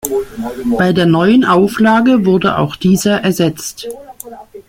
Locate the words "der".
0.93-1.05